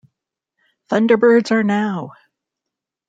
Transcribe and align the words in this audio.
Thunderbirds 0.89 1.51
Are 1.51 1.61
Now! 1.61 2.13